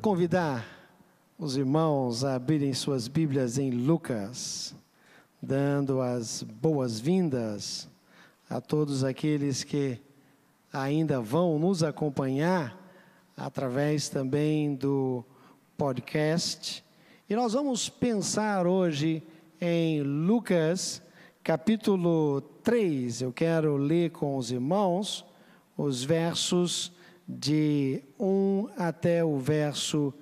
[0.00, 0.66] quero convidar
[1.38, 4.74] os irmãos a abrirem suas Bíblias em Lucas,
[5.42, 7.86] dando as boas-vindas
[8.48, 10.00] a todos aqueles que
[10.72, 12.76] ainda vão nos acompanhar
[13.36, 15.22] através também do
[15.76, 16.82] podcast.
[17.28, 19.22] E nós vamos pensar hoje
[19.60, 21.02] em Lucas,
[21.44, 23.20] capítulo 3.
[23.20, 25.24] Eu quero ler com os irmãos
[25.76, 26.90] os versos
[27.38, 30.12] de 1 até o verso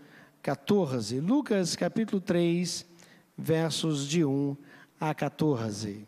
[0.42, 1.20] 14.
[1.20, 2.84] Lucas, capítulo 3,
[3.36, 4.56] versos de 1
[5.00, 6.06] a 14.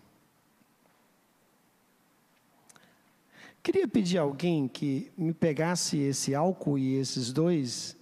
[3.63, 7.97] Queria pedir a alguém que me pegasse esse álcool e esses dois,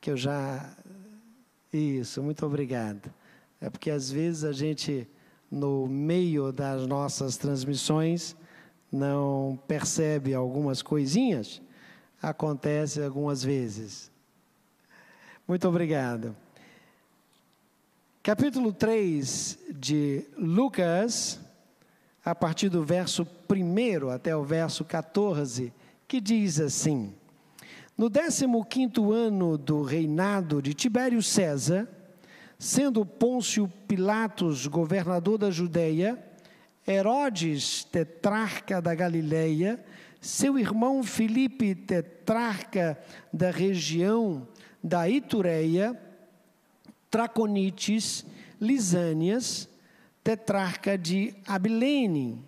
[0.00, 0.74] que eu já.
[1.72, 3.12] Isso, muito obrigado.
[3.60, 5.08] É porque às vezes a gente,
[5.50, 8.36] no meio das nossas transmissões,
[8.90, 11.60] não percebe algumas coisinhas
[12.20, 14.10] acontece algumas vezes.
[15.46, 16.36] Muito obrigado.
[18.22, 21.40] Capítulo 3 de Lucas,
[22.24, 25.72] a partir do verso 1 até o verso 14,
[26.06, 27.14] que diz assim:
[27.96, 28.44] No 15
[29.14, 31.88] ano do reinado de Tibério César,
[32.58, 36.22] sendo Pôncio Pilatos governador da Judéia,
[36.86, 39.82] Herodes tetrarca da Galileia,
[40.28, 42.98] seu irmão Filipe, tetrarca
[43.32, 44.46] da região
[44.84, 45.98] da Itureia,
[47.10, 48.26] Traconites,
[48.60, 49.70] Lisânias,
[50.22, 52.44] tetrarca de Abilene,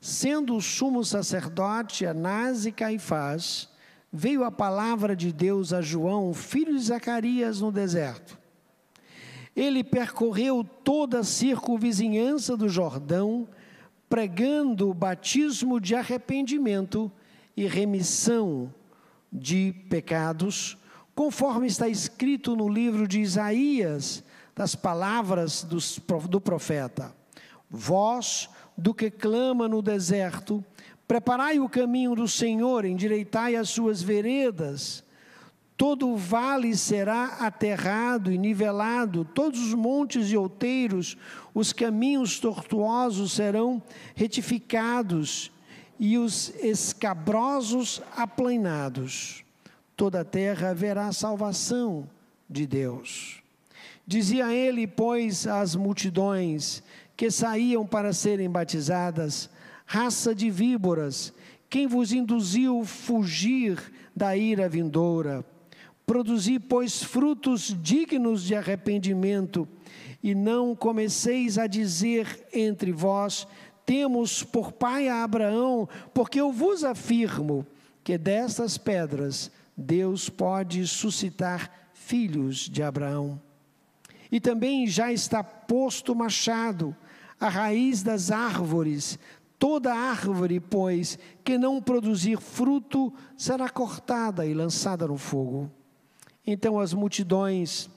[0.00, 3.68] sendo o sumo sacerdote Anás e Caifás,
[4.12, 8.38] veio a palavra de Deus a João, filho de Zacarias, no deserto.
[9.56, 13.48] Ele percorreu toda a circunvizinhança do Jordão,
[14.10, 17.10] pregando o batismo de arrependimento
[17.56, 18.74] e remissão
[19.32, 20.76] de pecados,
[21.14, 27.14] conforme está escrito no livro de Isaías, das palavras do profeta:
[27.70, 30.64] Vós, do que clama no deserto,
[31.06, 35.04] preparai o caminho do Senhor, endireitai as suas veredas.
[35.76, 41.16] Todo o vale será aterrado e nivelado, todos os montes e outeiros,
[41.54, 43.82] os caminhos tortuosos serão
[44.14, 45.50] retificados
[45.98, 49.44] e os escabrosos aplainados.
[49.96, 52.08] Toda a terra haverá salvação
[52.48, 53.42] de Deus.
[54.06, 56.82] Dizia ele, pois, às multidões
[57.16, 59.50] que saíam para serem batizadas:
[59.84, 61.32] raça de víboras,
[61.68, 63.78] quem vos induziu fugir
[64.16, 65.44] da ira vindoura?
[66.06, 69.68] Produzi, pois, frutos dignos de arrependimento,
[70.22, 73.46] e não comeceis a dizer entre vós:
[73.84, 77.66] Temos por pai a Abraão, porque eu vos afirmo
[78.02, 83.40] que destas pedras Deus pode suscitar filhos de Abraão.
[84.32, 86.94] E também já está posto machado,
[87.38, 89.18] a raiz das árvores,
[89.60, 95.70] Toda árvore, pois, que não produzir fruto, será cortada e lançada no fogo.
[96.46, 97.90] Então as multidões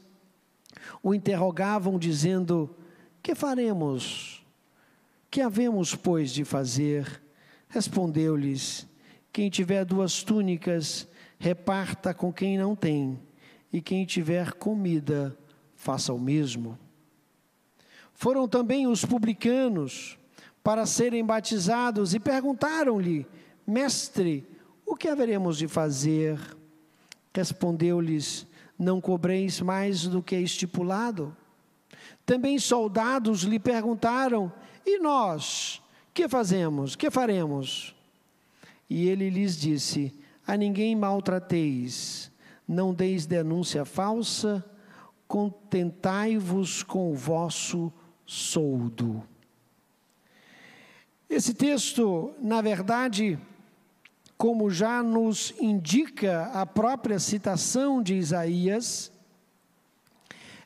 [1.02, 2.76] o interrogavam, dizendo:
[3.22, 4.46] Que faremos?
[5.30, 7.22] Que havemos, pois, de fazer?
[7.68, 8.88] Respondeu-lhes:
[9.32, 11.08] Quem tiver duas túnicas,
[11.40, 13.20] reparta com quem não tem,
[13.72, 15.38] e quem tiver comida,
[15.76, 16.78] faça o mesmo.
[18.14, 20.18] Foram também os publicanos
[20.64, 23.28] para serem batizados e perguntaram-lhe:
[23.68, 24.48] Mestre,
[24.86, 26.40] o que haveremos de fazer?
[27.34, 28.48] Respondeu-lhes:
[28.84, 31.34] Não cobreis mais do que é estipulado.
[32.26, 34.52] Também soldados lhe perguntaram:
[34.86, 35.82] E nós?
[36.14, 36.94] Que fazemos?
[36.94, 37.96] Que faremos?
[38.90, 40.14] E ele lhes disse:
[40.46, 42.30] A ninguém maltrateis,
[42.68, 44.64] não deis denúncia falsa,
[45.30, 47.92] contentai-vos com o vosso
[48.26, 49.24] soldo.
[51.30, 53.40] Esse texto, na verdade,
[54.44, 59.10] como já nos indica a própria citação de Isaías,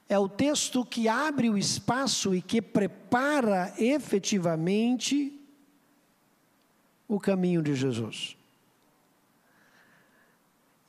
[0.09, 5.39] é o texto que abre o espaço e que prepara efetivamente
[7.07, 8.35] o caminho de Jesus.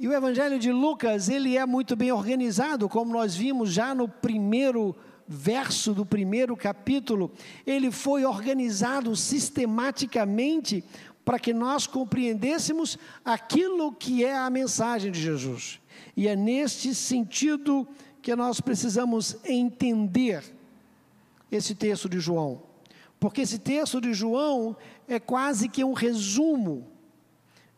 [0.01, 4.09] E o Evangelho de Lucas, ele é muito bem organizado, como nós vimos já no
[4.09, 4.97] primeiro
[5.29, 7.31] verso do primeiro capítulo,
[7.67, 10.83] ele foi organizado sistematicamente
[11.29, 15.79] para que nós compreendêssemos aquilo que é a mensagem de Jesus.
[16.17, 17.87] E é neste sentido
[18.23, 20.43] que nós precisamos entender
[21.53, 22.63] esse texto de João.
[23.21, 24.75] Porque esse texto de João
[25.07, 26.91] é quase que um resumo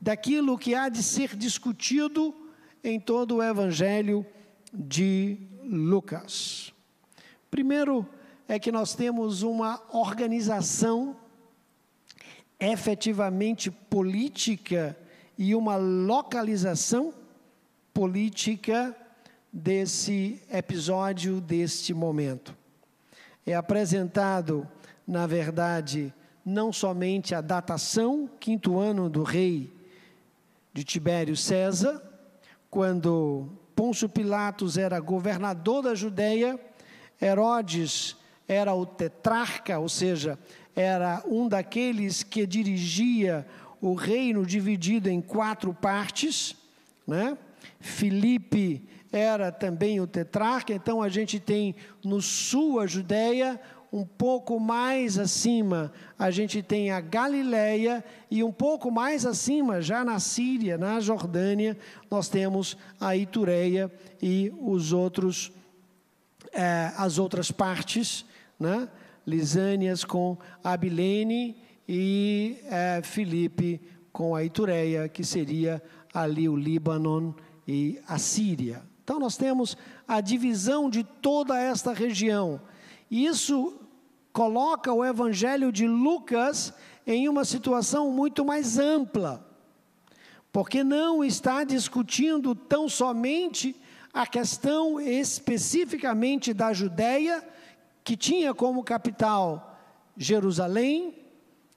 [0.00, 2.32] daquilo que há de ser discutido
[2.85, 4.25] em todo o Evangelho
[4.73, 6.73] de Lucas.
[7.50, 8.06] Primeiro
[8.46, 11.17] é que nós temos uma organização
[12.61, 14.97] efetivamente política
[15.39, 17.15] e uma localização
[17.95, 18.95] política
[19.53, 22.55] desse episódio, deste momento.
[23.47, 24.69] É apresentado,
[25.07, 26.12] na verdade,
[26.45, 29.73] não somente a datação, quinto ano do rei
[30.73, 32.01] de Tibério César,
[32.71, 36.61] quando Pôncio Pilatos era governador da Judéia,
[37.21, 38.17] Herodes
[38.52, 40.37] era o tetrarca, ou seja,
[40.75, 43.47] era um daqueles que dirigia
[43.81, 46.56] o reino dividido em quatro partes,
[47.06, 47.38] né?
[47.79, 53.61] Filipe era também o tetrarca, então a gente tem no sul a Judéia,
[53.93, 60.05] um pouco mais acima a gente tem a Galileia e um pouco mais acima, já
[60.05, 61.79] na Síria, na Jordânia,
[62.11, 65.53] nós temos a Itureia e os outros,
[66.53, 68.25] é, as outras partes,
[68.61, 68.89] né?
[69.27, 71.57] Lisânias com Abilene
[71.89, 73.81] e é, Filipe
[74.12, 77.35] com a Itureia, que seria ali o Líbano
[77.67, 78.83] e a Síria.
[79.03, 79.77] Então nós temos
[80.07, 82.61] a divisão de toda esta região.
[83.11, 83.81] Isso
[84.33, 86.73] coloca o evangelho de Lucas
[87.06, 89.47] em uma situação muito mais ampla.
[90.53, 93.75] Porque não está discutindo tão somente
[94.13, 97.47] a questão especificamente da Judéia,
[98.02, 99.79] que tinha como capital
[100.17, 101.14] Jerusalém,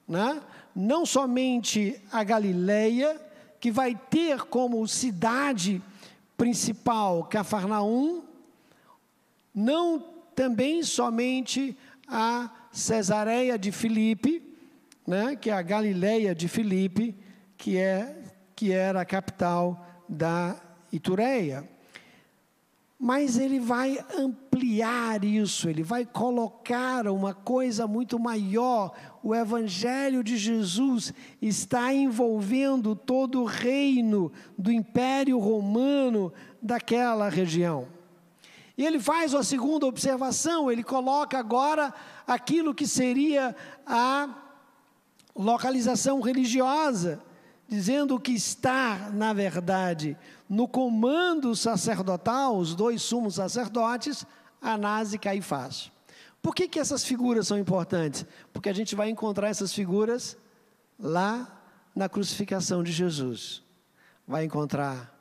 [0.07, 0.41] né?
[0.75, 3.19] não somente a Galileia,
[3.59, 5.81] que vai ter como cidade
[6.35, 8.23] principal Cafarnaum,
[9.53, 9.99] não
[10.35, 11.77] também somente
[12.07, 14.41] a Cesareia de Filipe,
[15.05, 17.15] né, que é a Galileia de Filipe,
[17.55, 20.59] que, é, que era a capital da
[20.91, 21.69] Itureia.
[22.99, 24.42] Mas ele vai ampliar
[25.23, 28.93] isso, ele vai colocar uma coisa muito maior.
[29.21, 37.87] O Evangelho de Jesus está envolvendo todo o reino do Império Romano daquela região.
[38.77, 41.93] E ele faz uma segunda observação, ele coloca agora
[42.25, 43.55] aquilo que seria
[43.85, 44.29] a
[45.35, 47.21] localização religiosa,
[47.67, 50.17] dizendo que está, na verdade,
[50.49, 54.25] no comando sacerdotal, os dois sumos sacerdotes,
[54.63, 55.91] Anás e Caifás.
[56.41, 58.25] Por que, que essas figuras são importantes?
[58.51, 60.37] Porque a gente vai encontrar essas figuras
[60.99, 61.61] lá
[61.95, 63.61] na crucificação de Jesus.
[64.27, 65.13] Vai encontrar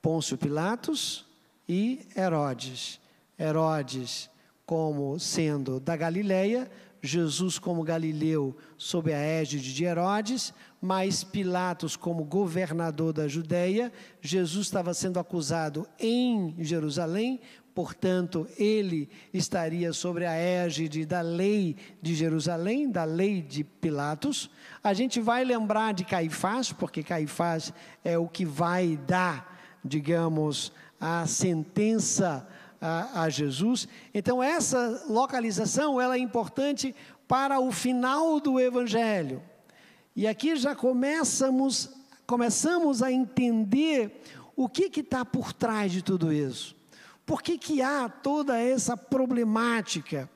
[0.00, 1.26] Pôncio Pilatos,
[1.68, 3.00] e Herodes.
[3.38, 4.30] Herodes
[4.64, 6.70] como sendo da Galileia,
[7.02, 13.92] Jesus como Galileu sob a égide de Herodes, mas Pilatos como governador da Judéia.
[14.20, 17.40] Jesus estava sendo acusado em Jerusalém,
[17.76, 24.50] portanto, ele estaria sobre a égide da lei de Jerusalém, da lei de Pilatos.
[24.82, 31.26] A gente vai lembrar de Caifás, porque Caifás é o que vai dar, digamos, a
[31.26, 32.48] sentença
[32.80, 33.86] a, a, Jesus.
[34.14, 36.96] Então essa localização ela é importante
[37.28, 39.42] para o final do Evangelho.
[40.16, 41.90] E aqui já começamos,
[42.26, 44.22] começamos a entender
[44.56, 46.75] o que está por trás de tudo isso.
[47.26, 50.30] Por que, que há toda essa problemática?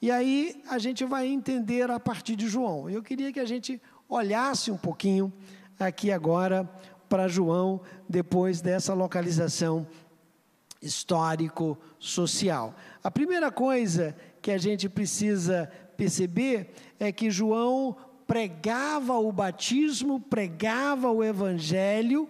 [0.00, 2.88] E aí a gente vai entender a partir de João.
[2.88, 5.32] Eu queria que a gente olhasse um pouquinho
[5.78, 6.64] aqui agora
[7.08, 9.86] para João depois dessa localização
[10.80, 12.74] histórico-social.
[13.02, 17.96] A primeira coisa que a gente precisa perceber é que João
[18.26, 22.28] pregava o batismo, pregava o evangelho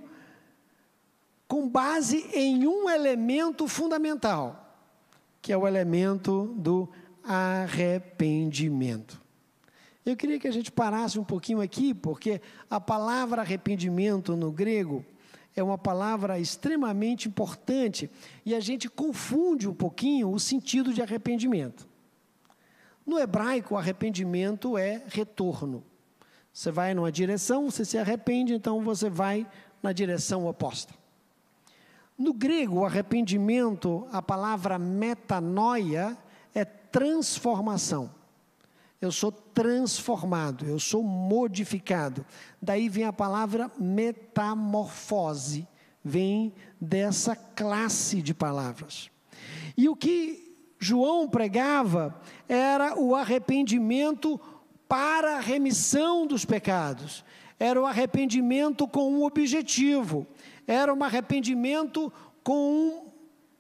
[1.50, 4.72] com base em um elemento fundamental,
[5.42, 6.88] que é o elemento do
[7.24, 9.20] arrependimento.
[10.06, 12.40] Eu queria que a gente parasse um pouquinho aqui, porque
[12.70, 15.04] a palavra arrependimento no grego
[15.56, 18.08] é uma palavra extremamente importante
[18.46, 21.88] e a gente confunde um pouquinho o sentido de arrependimento.
[23.04, 25.82] No hebraico, arrependimento é retorno.
[26.52, 29.44] Você vai numa direção, você se arrepende, então você vai
[29.82, 30.99] na direção oposta.
[32.20, 36.18] No grego, arrependimento, a palavra metanoia
[36.54, 38.14] é transformação.
[39.00, 42.26] Eu sou transformado, eu sou modificado.
[42.60, 45.66] Daí vem a palavra metamorfose,
[46.04, 49.10] vem dessa classe de palavras.
[49.74, 54.38] E o que João pregava era o arrependimento
[54.86, 57.24] para a remissão dos pecados.
[57.58, 60.26] Era o arrependimento com um objetivo,
[60.72, 62.12] era um arrependimento
[62.44, 63.10] com um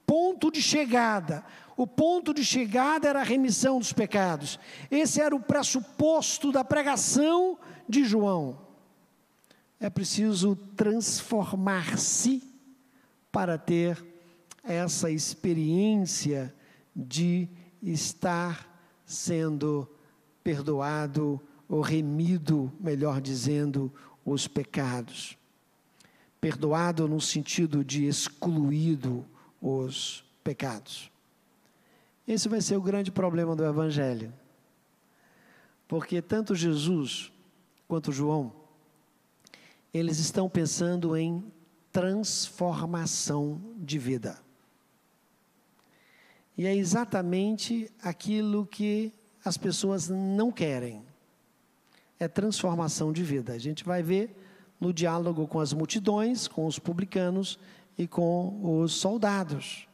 [0.06, 1.44] ponto de chegada.
[1.76, 4.60] O ponto de chegada era a remissão dos pecados.
[4.88, 8.60] Esse era o pressuposto da pregação de João.
[9.80, 12.44] É preciso transformar-se
[13.32, 14.00] para ter
[14.62, 16.54] essa experiência
[16.94, 17.48] de
[17.82, 18.68] estar
[19.04, 19.90] sendo
[20.44, 23.92] perdoado ou remido, melhor dizendo,
[24.24, 25.39] os pecados.
[26.40, 29.26] Perdoado no sentido de excluído
[29.60, 31.10] os pecados.
[32.26, 34.32] Esse vai ser o grande problema do Evangelho.
[35.86, 37.32] Porque tanto Jesus
[37.88, 38.52] quanto João,
[39.92, 41.44] eles estão pensando em
[41.90, 44.38] transformação de vida.
[46.56, 49.12] E é exatamente aquilo que
[49.44, 51.02] as pessoas não querem.
[52.18, 53.54] É transformação de vida.
[53.54, 54.36] A gente vai ver
[54.80, 57.58] no diálogo com as multidões, com os publicanos
[57.98, 59.86] e com os soldados.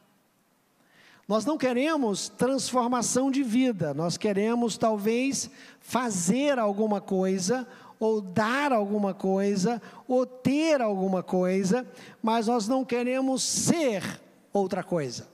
[1.27, 5.51] Nós não queremos transformação de vida, nós queremos talvez
[5.81, 7.67] fazer alguma coisa,
[7.99, 11.85] ou dar alguma coisa, ou ter alguma coisa,
[12.23, 14.21] mas nós não queremos ser
[14.53, 15.27] outra coisa.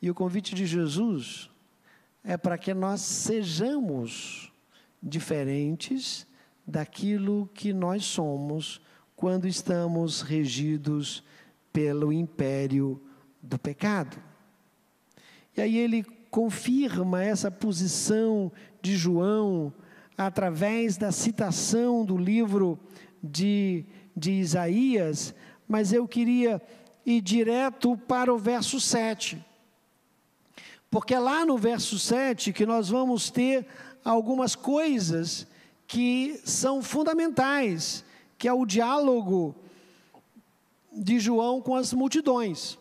[0.00, 1.50] E o convite de Jesus
[2.22, 4.52] é para que nós sejamos
[5.02, 6.26] diferentes
[6.66, 8.80] daquilo que nós somos
[9.14, 11.22] quando estamos regidos
[11.72, 13.00] pelo império
[13.42, 14.16] do pecado.
[15.56, 19.72] E aí ele confirma essa posição de João
[20.18, 22.78] através da citação do livro
[23.22, 25.34] de, de Isaías,
[25.68, 26.60] mas eu queria
[27.04, 29.42] ir direto para o verso 7.
[30.90, 33.66] Porque é lá no verso 7 que nós vamos ter
[34.04, 35.46] algumas coisas
[35.86, 38.04] que são fundamentais,
[38.36, 39.54] que é o diálogo
[40.92, 42.78] de João com as multidões.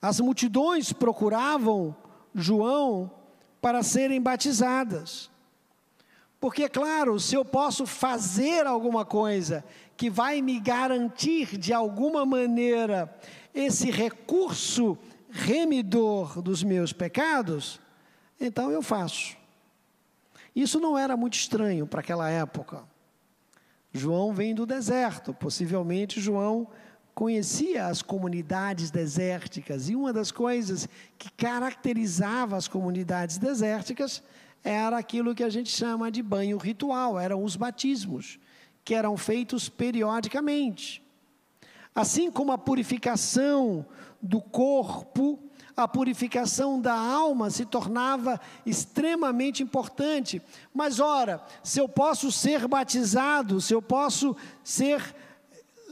[0.00, 1.96] As multidões procuravam
[2.34, 3.10] João
[3.60, 5.30] para serem batizadas.
[6.38, 9.64] Porque, claro, se eu posso fazer alguma coisa
[9.96, 13.14] que vai me garantir de alguma maneira
[13.54, 14.98] esse recurso
[15.30, 17.80] remidor dos meus pecados,
[18.38, 19.36] então eu faço.
[20.54, 22.84] Isso não era muito estranho para aquela época.
[23.92, 26.68] João vem do deserto, possivelmente João
[27.14, 34.22] conhecia as comunidades desérticas, e uma das coisas que caracterizava as comunidades desérticas
[34.64, 38.40] era aquilo que a gente chama de banho ritual, eram os batismos,
[38.84, 41.02] que eram feitos periodicamente.
[41.94, 43.86] Assim como a purificação
[44.20, 45.38] do corpo,
[45.76, 50.40] a purificação da alma se tornava extremamente importante.
[50.72, 55.14] Mas, ora, se eu posso ser batizado, se eu posso ser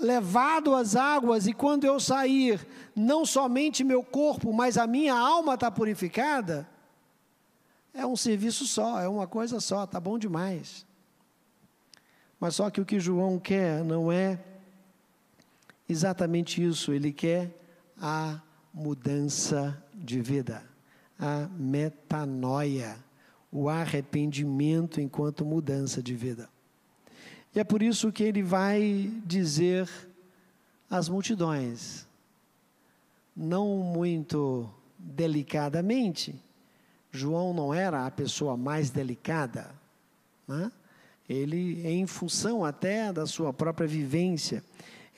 [0.00, 5.54] levado às águas e quando eu sair, não somente meu corpo, mas a minha alma
[5.54, 6.68] está purificada,
[7.94, 10.86] é um serviço só, é uma coisa só, tá bom demais.
[12.38, 14.38] Mas só que o que João quer não é
[15.88, 17.56] exatamente isso, ele quer
[18.00, 18.40] a
[18.72, 20.62] mudança de vida,
[21.18, 22.96] a metanoia,
[23.50, 26.48] o arrependimento enquanto mudança de vida.
[27.54, 29.88] E é por isso que ele vai dizer
[30.88, 32.06] às multidões,
[33.36, 36.34] não muito delicadamente,
[37.10, 39.70] João não era a pessoa mais delicada,
[40.48, 40.72] né?
[41.28, 44.64] ele, em função até da sua própria vivência,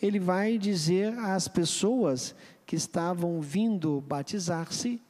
[0.03, 2.35] ele vai dizer às pessoas
[2.67, 5.01] que estavam vindo batizar-se,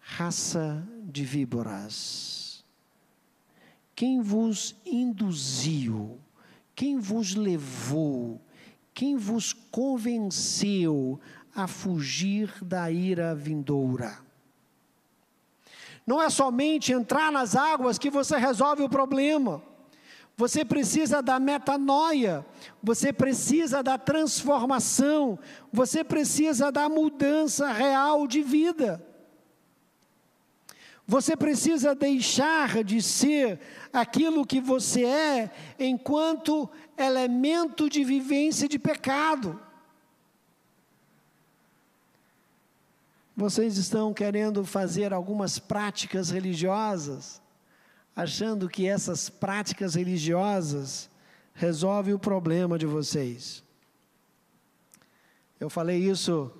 [0.00, 2.64] raça de víboras.
[3.94, 6.18] Quem vos induziu?
[6.74, 8.40] Quem vos levou?
[8.92, 11.20] Quem vos convenceu
[11.54, 14.18] a fugir da ira vindoura?
[16.06, 19.62] Não é somente entrar nas águas que você resolve o problema.
[20.36, 22.44] Você precisa da metanoia,
[22.82, 25.38] você precisa da transformação,
[25.72, 29.04] você precisa da mudança real de vida.
[31.06, 33.60] Você precisa deixar de ser
[33.92, 39.60] aquilo que você é enquanto elemento de vivência de pecado.
[43.36, 47.42] Vocês estão querendo fazer algumas práticas religiosas,
[48.14, 51.10] achando que essas práticas religiosas
[51.52, 53.62] resolvem o problema de vocês.
[55.58, 56.50] Eu falei isso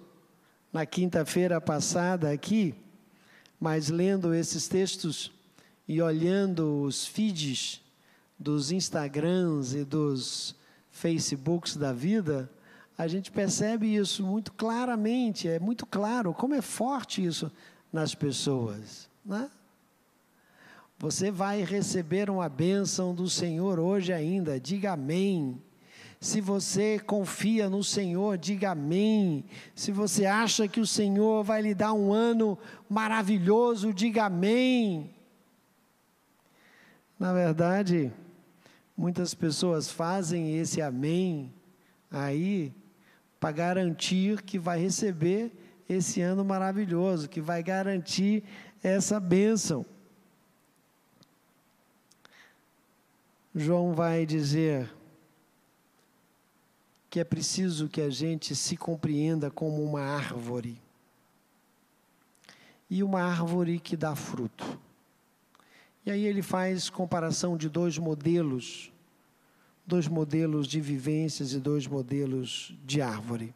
[0.73, 2.75] na quinta-feira passada aqui,
[3.61, 5.33] mas lendo esses textos
[5.87, 7.81] e olhando os feeds
[8.39, 10.57] dos Instagrams e dos
[10.91, 12.51] Facebooks da vida,
[12.97, 17.51] a gente percebe isso muito claramente, é muito claro como é forte isso
[17.93, 19.09] nas pessoas.
[19.25, 19.51] Né?
[20.99, 25.61] Você vai receber uma bênção do Senhor hoje ainda, diga amém.
[26.21, 29.45] Se você confia no Senhor, diga amém.
[29.75, 32.57] Se você acha que o Senhor vai lhe dar um ano
[32.89, 35.15] maravilhoso, diga amém.
[37.19, 38.11] Na verdade,
[38.97, 41.53] muitas pessoas fazem esse amém
[42.11, 42.73] aí
[43.39, 45.53] para garantir que vai receber
[45.87, 48.43] esse ano maravilhoso, que vai garantir
[48.83, 49.85] essa bênção.
[53.55, 54.93] João vai dizer
[57.09, 60.81] que é preciso que a gente se compreenda como uma árvore.
[62.91, 64.79] E uma árvore que dá fruto.
[66.05, 68.93] E aí ele faz comparação de dois modelos
[69.87, 73.55] dois modelos de vivências e dois modelos de árvore.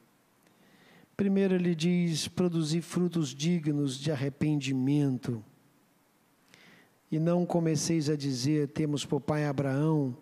[1.17, 5.43] Primeiro, ele diz: produzir frutos dignos de arrependimento.
[7.11, 10.17] E não comeceis a dizer: temos por pai Abraão,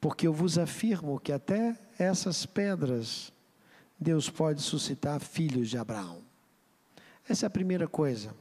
[0.00, 3.32] porque eu vos afirmo que até essas pedras
[3.98, 6.22] Deus pode suscitar filhos de Abraão.
[7.28, 8.34] Essa é a primeira coisa.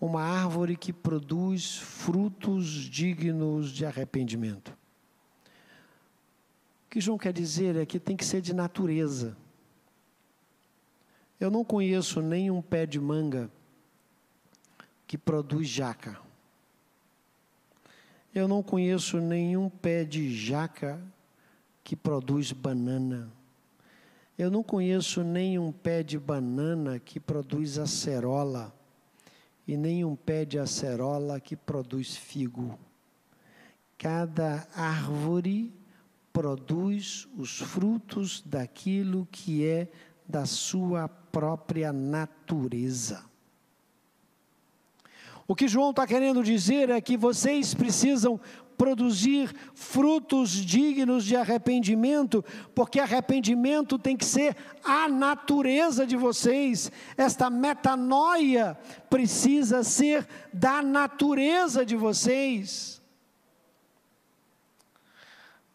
[0.00, 4.68] Uma árvore que produz frutos dignos de arrependimento.
[6.86, 9.36] O que João quer dizer é que tem que ser de natureza.
[11.38, 13.50] Eu não conheço nenhum pé de manga
[15.06, 16.20] que produz jaca.
[18.32, 21.02] Eu não conheço nenhum pé de jaca
[21.82, 23.28] que produz banana.
[24.38, 28.72] Eu não conheço nenhum pé de banana que produz acerola
[29.66, 32.78] e nenhum pé de acerola que produz figo.
[33.98, 35.74] Cada árvore
[36.32, 39.88] produz os frutos daquilo que é
[40.26, 43.29] da sua própria natureza.
[45.50, 48.38] O que João está querendo dizer é que vocês precisam
[48.78, 56.92] produzir frutos dignos de arrependimento, porque arrependimento tem que ser a natureza de vocês.
[57.16, 58.78] Esta metanoia
[59.10, 63.02] precisa ser da natureza de vocês.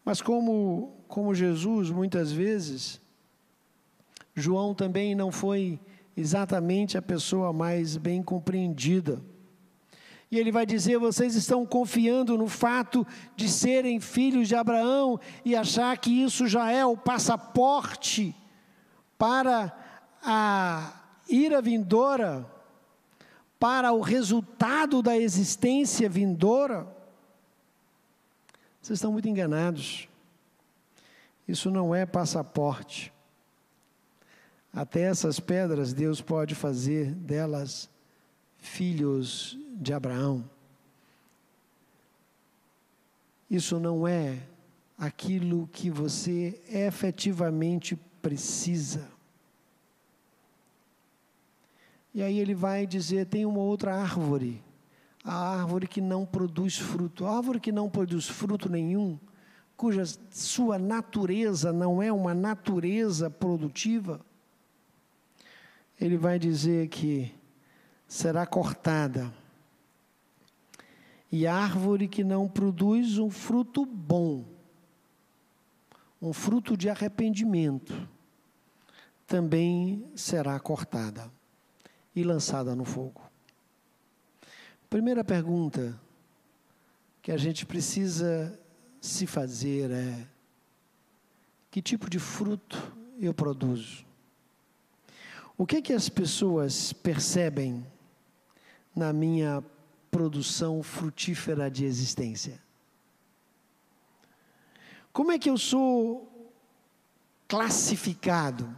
[0.02, 2.98] Mas como, como Jesus, muitas vezes,
[4.34, 5.78] João também não foi
[6.16, 9.22] exatamente a pessoa mais bem compreendida.
[10.30, 15.54] E ele vai dizer: vocês estão confiando no fato de serem filhos de Abraão e
[15.54, 18.34] achar que isso já é o passaporte
[19.16, 19.72] para
[20.22, 20.92] a
[21.28, 22.46] ira vindoura,
[23.58, 26.86] para o resultado da existência vindoura.
[28.80, 30.08] Vocês estão muito enganados.
[31.46, 33.12] Isso não é passaporte.
[34.72, 37.88] Até essas pedras, Deus pode fazer delas
[38.66, 40.48] filhos de Abraão.
[43.50, 44.42] Isso não é
[44.98, 49.08] aquilo que você efetivamente precisa.
[52.14, 54.62] E aí ele vai dizer: tem uma outra árvore
[55.26, 57.26] a árvore que não produz fruto.
[57.26, 59.18] A árvore que não produz fruto nenhum,
[59.76, 64.20] cuja sua natureza não é uma natureza produtiva,
[66.00, 67.34] ele vai dizer que
[68.06, 69.32] será cortada.
[71.30, 74.44] E árvore que não produz um fruto bom,
[76.22, 78.08] um fruto de arrependimento,
[79.26, 81.30] também será cortada
[82.14, 83.20] e lançada no fogo.
[84.88, 86.00] Primeira pergunta
[87.20, 88.58] que a gente precisa
[89.00, 90.26] se fazer é:
[91.70, 94.06] que tipo de fruto eu produzo?
[95.58, 97.84] O que que as pessoas percebem
[98.96, 99.62] na minha
[100.10, 102.58] produção frutífera de existência?
[105.12, 106.50] Como é que eu sou
[107.46, 108.74] classificado?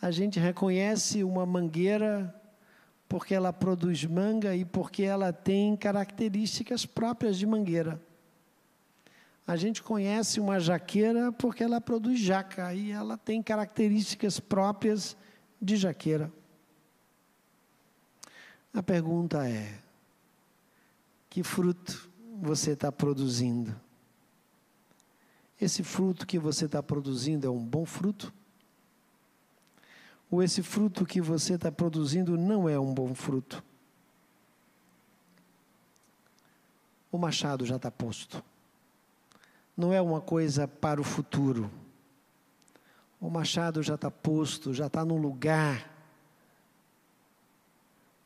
[0.00, 2.34] A gente reconhece uma mangueira
[3.08, 8.00] porque ela produz manga e porque ela tem características próprias de mangueira.
[9.46, 15.16] A gente conhece uma jaqueira porque ela produz jaca e ela tem características próprias
[15.60, 16.32] de jaqueira.
[18.74, 19.80] A pergunta é:
[21.30, 22.10] que fruto
[22.42, 23.74] você está produzindo?
[25.60, 28.34] Esse fruto que você está produzindo é um bom fruto?
[30.34, 33.62] ou esse fruto que você está produzindo não é um bom fruto.
[37.10, 38.42] O machado já está posto.
[39.76, 41.70] Não é uma coisa para o futuro.
[43.20, 45.93] O machado já está posto, já está no lugar.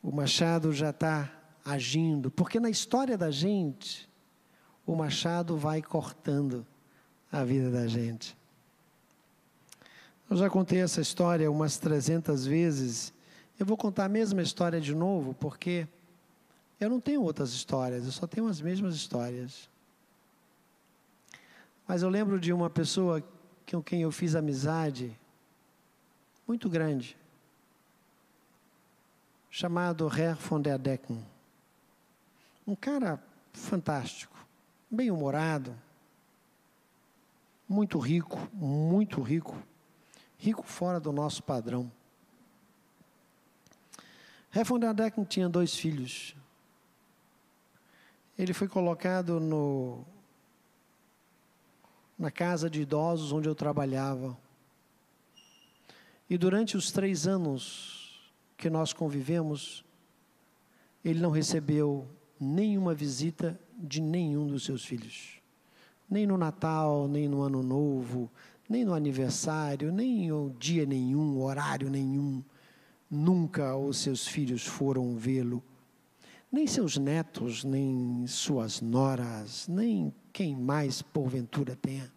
[0.03, 1.31] O machado já está
[1.65, 4.09] agindo, porque na história da gente,
[4.87, 6.67] o machado vai cortando
[7.31, 8.37] a vida da gente.
[10.31, 13.13] Eu já contei essa história umas 300 vezes.
[13.59, 15.87] Eu vou contar a mesma história de novo, porque
[16.81, 19.69] eu não tenho outras histórias, eu só tenho as mesmas histórias.
[21.87, 23.23] Mas eu lembro de uma pessoa
[23.71, 25.19] com quem eu fiz amizade
[26.47, 27.17] muito grande,
[29.51, 31.25] chamado Herr von der Decken.
[32.67, 34.37] Um cara fantástico,
[34.91, 35.75] bem-humorado,
[37.69, 39.57] muito rico, muito rico,
[40.37, 41.91] rico fora do nosso padrão.
[44.51, 46.35] Herr von der Decken tinha dois filhos.
[48.39, 50.05] Ele foi colocado no
[52.19, 54.37] na casa de idosos onde eu trabalhava.
[56.29, 57.98] E durante os três anos
[58.59, 59.85] que nós convivemos,
[61.05, 62.09] ele não recebeu
[62.41, 65.41] nenhuma visita de nenhum dos seus filhos.
[66.11, 68.29] Nem no Natal, nem no Ano Novo,
[68.69, 72.43] nem no aniversário, nem o dia nenhum, horário nenhum.
[73.09, 75.63] Nunca os seus filhos foram vê-lo.
[76.51, 82.13] Nem seus netos, nem suas noras, nem quem mais porventura tenha.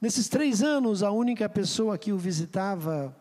[0.00, 3.14] Nesses três anos, a única pessoa que o visitava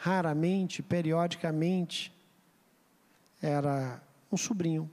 [0.00, 2.10] raramente, periodicamente,
[3.40, 4.90] era um sobrinho.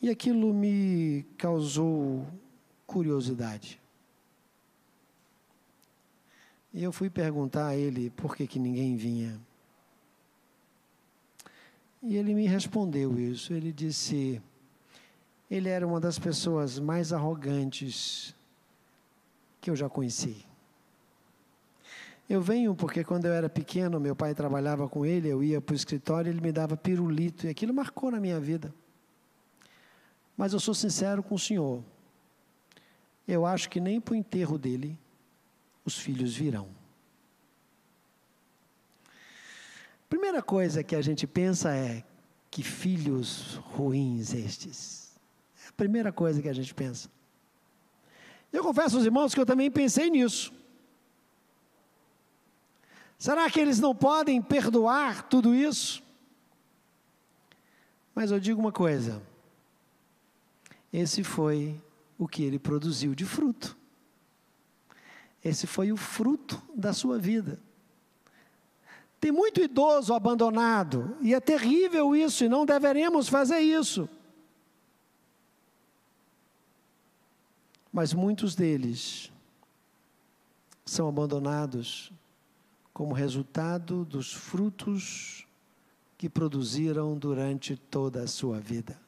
[0.00, 2.26] E aquilo me causou
[2.86, 3.80] curiosidade.
[6.74, 9.40] E eu fui perguntar a ele por que, que ninguém vinha.
[12.02, 13.54] E ele me respondeu isso.
[13.54, 14.42] Ele disse:
[15.50, 18.34] ele era uma das pessoas mais arrogantes
[19.60, 20.51] que eu já conheci.
[22.32, 25.74] Eu venho porque quando eu era pequeno, meu pai trabalhava com ele, eu ia para
[25.74, 28.74] o escritório, ele me dava pirulito, e aquilo marcou na minha vida.
[30.34, 31.84] Mas eu sou sincero com o senhor.
[33.28, 34.98] Eu acho que nem para o enterro dele
[35.84, 36.70] os filhos virão.
[40.08, 42.02] Primeira coisa que a gente pensa é:
[42.50, 45.20] que filhos ruins estes.
[45.66, 47.10] É a primeira coisa que a gente pensa.
[48.50, 50.61] Eu confesso aos irmãos que eu também pensei nisso.
[53.22, 56.02] Será que eles não podem perdoar tudo isso?
[58.12, 59.22] Mas eu digo uma coisa:
[60.92, 61.80] esse foi
[62.18, 63.76] o que ele produziu de fruto.
[65.44, 67.60] Esse foi o fruto da sua vida.
[69.20, 74.08] Tem muito idoso abandonado, e é terrível isso, e não deveremos fazer isso.
[77.92, 79.30] Mas muitos deles
[80.84, 82.12] são abandonados
[82.92, 85.46] como resultado dos frutos
[86.18, 89.00] que produziram durante toda a sua vida.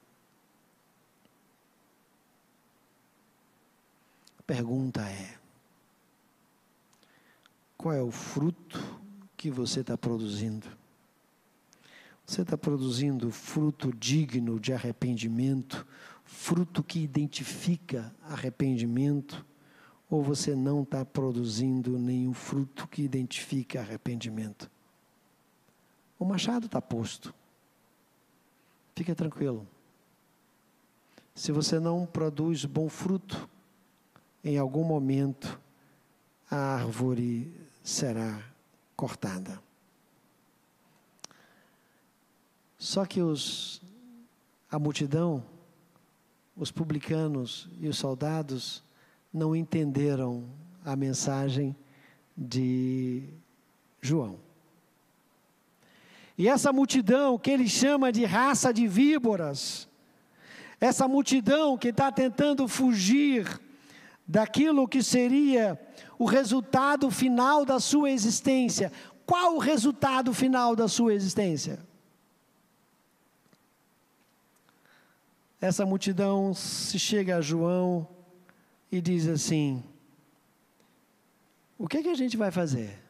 [4.39, 5.39] A pergunta é:
[7.77, 9.05] qual é o fruto
[9.45, 10.67] que você está produzindo.
[12.25, 15.87] Você está produzindo fruto digno de arrependimento,
[16.25, 19.45] fruto que identifica arrependimento,
[20.09, 24.71] ou você não está produzindo nenhum fruto que identifica arrependimento?
[26.19, 27.35] O machado está posto.
[28.95, 29.67] Fica tranquilo.
[31.35, 33.49] Se você não produz bom fruto,
[34.45, 35.61] em algum momento
[36.49, 38.41] a árvore será
[38.95, 39.61] cortada.
[42.79, 43.83] Só que os,
[44.71, 45.45] a multidão,
[46.55, 48.84] os publicanos e os soldados
[49.35, 50.45] não entenderam
[50.85, 51.75] a mensagem
[52.37, 53.25] de
[54.01, 54.39] João.
[56.39, 59.89] E essa multidão que ele chama de raça de víboras,
[60.81, 63.61] essa multidão que está tentando fugir
[64.27, 65.81] daquilo que seria
[66.17, 68.93] o resultado final da sua existência.
[69.27, 71.81] Qual o resultado final da sua existência?
[75.61, 78.07] Essa multidão se chega a João
[78.97, 79.83] e diz assim:
[81.79, 83.03] O que, é que a gente vai fazer?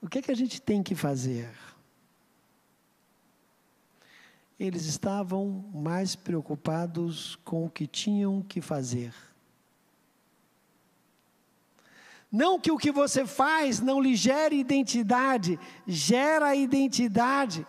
[0.00, 1.50] O que, é que a gente tem que fazer?
[4.58, 9.14] Eles estavam mais preocupados com o que tinham que fazer
[12.30, 17.66] não que o que você faz não lhe gere identidade, gera identidade.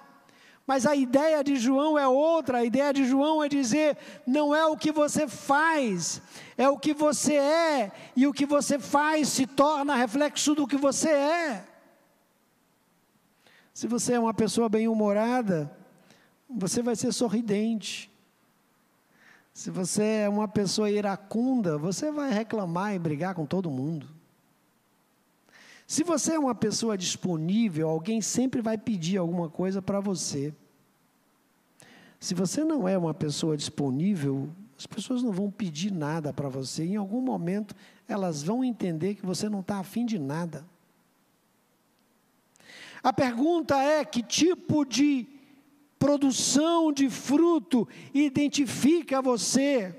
[0.69, 2.59] Mas a ideia de João é outra.
[2.59, 6.21] A ideia de João é dizer: não é o que você faz,
[6.55, 10.77] é o que você é, e o que você faz se torna reflexo do que
[10.77, 11.65] você é.
[13.73, 15.75] Se você é uma pessoa bem-humorada,
[16.47, 18.07] você vai ser sorridente.
[19.51, 24.07] Se você é uma pessoa iracunda, você vai reclamar e brigar com todo mundo.
[25.87, 30.53] Se você é uma pessoa disponível, alguém sempre vai pedir alguma coisa para você.
[32.19, 36.83] Se você não é uma pessoa disponível, as pessoas não vão pedir nada para você.
[36.83, 37.73] Em algum momento,
[38.07, 40.65] elas vão entender que você não está afim de nada.
[43.01, 45.25] A pergunta é: que tipo de
[45.97, 49.95] produção de fruto identifica você?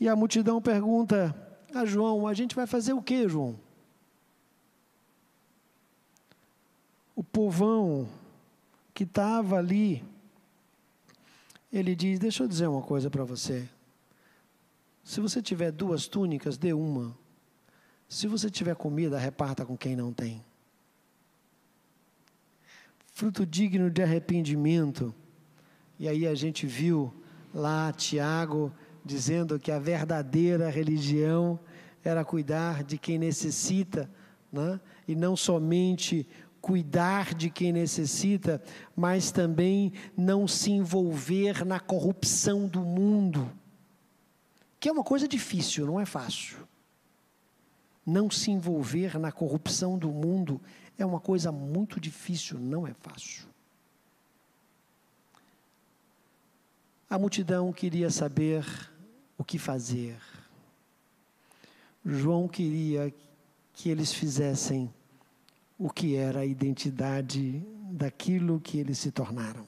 [0.00, 1.34] E a multidão pergunta:
[1.74, 3.58] ah, João, a gente vai fazer o que, João?
[7.14, 8.08] O povão
[8.98, 10.04] que estava ali,
[11.72, 13.68] ele diz: Deixa eu dizer uma coisa para você.
[15.04, 17.16] Se você tiver duas túnicas, dê uma.
[18.08, 20.44] Se você tiver comida, reparta com quem não tem.
[23.12, 25.14] Fruto digno de arrependimento.
[25.96, 27.14] E aí a gente viu
[27.54, 28.72] lá Tiago
[29.04, 31.56] dizendo que a verdadeira religião
[32.02, 34.10] era cuidar de quem necessita,
[34.52, 34.80] né?
[35.06, 36.26] e não somente
[36.60, 38.62] cuidar de quem necessita,
[38.94, 43.50] mas também não se envolver na corrupção do mundo,
[44.80, 46.66] que é uma coisa difícil, não é fácil.
[48.04, 50.60] Não se envolver na corrupção do mundo
[50.96, 53.46] é uma coisa muito difícil, não é fácil.
[57.10, 58.64] A multidão queria saber
[59.36, 60.18] o que fazer.
[62.04, 63.14] João queria
[63.72, 64.92] que eles fizessem
[65.78, 69.66] o que era a identidade daquilo que eles se tornaram.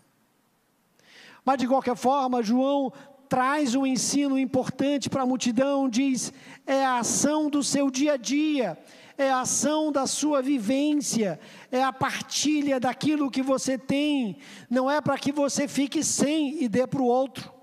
[1.44, 2.92] Mas de qualquer forma, João
[3.29, 6.33] traz um ensino importante para a multidão, diz:
[6.66, 8.77] é a ação do seu dia a dia,
[9.16, 11.38] é a ação da sua vivência,
[11.70, 16.68] é a partilha daquilo que você tem, não é para que você fique sem e
[16.68, 17.60] dê para o outro.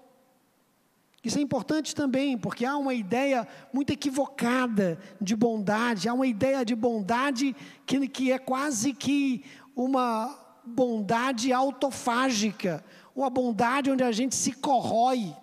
[1.27, 6.63] Isso é importante também, porque há uma ideia muito equivocada de bondade, há uma ideia
[6.63, 7.53] de bondade
[7.85, 9.43] que, que é quase que
[9.75, 12.81] uma bondade autofágica,
[13.13, 15.35] uma bondade onde a gente se corrói.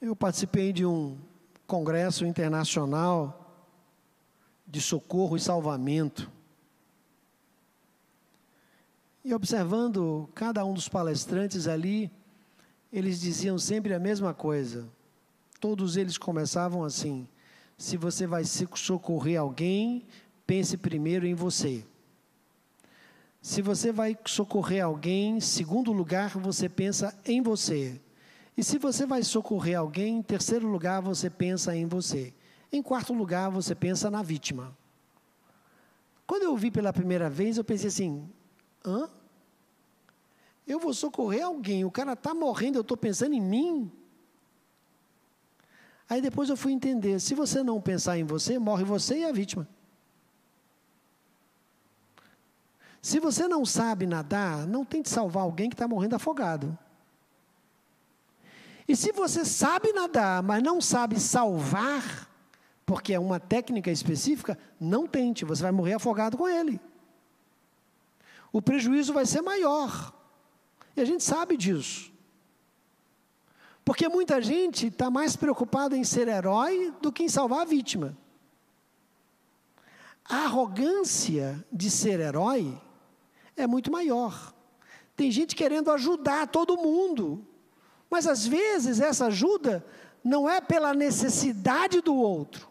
[0.00, 1.16] Eu participei de um
[1.68, 3.62] congresso internacional
[4.66, 6.28] de socorro e salvamento.
[9.24, 12.10] E observando cada um dos palestrantes ali,
[12.94, 14.88] eles diziam sempre a mesma coisa.
[15.58, 17.26] Todos eles começavam assim:
[17.76, 20.06] se você vai socorrer alguém,
[20.46, 21.84] pense primeiro em você.
[23.42, 28.00] Se você vai socorrer alguém, segundo lugar, você pensa em você.
[28.56, 32.32] E se você vai socorrer alguém, em terceiro lugar, você pensa em você.
[32.72, 34.74] Em quarto lugar, você pensa na vítima.
[36.28, 38.30] Quando eu ouvi pela primeira vez, eu pensei assim:
[38.86, 39.10] hã?
[40.66, 43.92] Eu vou socorrer alguém, o cara está morrendo, eu estou pensando em mim.
[46.08, 49.32] Aí depois eu fui entender: se você não pensar em você, morre você e a
[49.32, 49.68] vítima.
[53.02, 56.78] Se você não sabe nadar, não tente salvar alguém que está morrendo afogado.
[58.88, 62.30] E se você sabe nadar, mas não sabe salvar,
[62.86, 66.80] porque é uma técnica específica, não tente, você vai morrer afogado com ele.
[68.52, 70.12] O prejuízo vai ser maior.
[70.96, 72.12] E a gente sabe disso.
[73.84, 78.16] Porque muita gente está mais preocupada em ser herói do que em salvar a vítima.
[80.24, 82.80] A arrogância de ser herói
[83.56, 84.54] é muito maior.
[85.14, 87.46] Tem gente querendo ajudar todo mundo,
[88.08, 89.84] mas às vezes essa ajuda
[90.24, 92.68] não é pela necessidade do outro,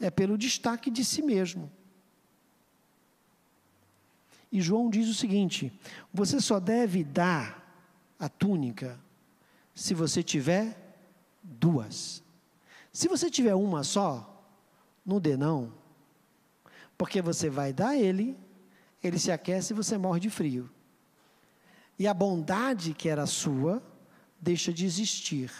[0.00, 1.70] é pelo destaque de si mesmo.
[4.50, 5.72] E João diz o seguinte:
[6.12, 7.60] você só deve dar
[8.18, 8.98] a túnica
[9.74, 10.76] se você tiver
[11.42, 12.22] duas.
[12.92, 14.44] Se você tiver uma só,
[15.06, 15.72] não dê não.
[16.98, 18.36] Porque você vai dar ele,
[19.02, 20.68] ele se aquece e você morre de frio.
[21.98, 23.82] E a bondade que era sua
[24.40, 25.52] deixa de existir.